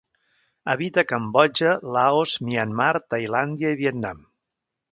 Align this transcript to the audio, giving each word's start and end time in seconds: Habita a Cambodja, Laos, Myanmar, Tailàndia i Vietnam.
Habita 0.73 1.01
a 1.03 1.07
Cambodja, 1.11 1.75
Laos, 1.97 2.35
Myanmar, 2.47 2.91
Tailàndia 3.15 3.77
i 3.77 3.79
Vietnam. 3.83 4.29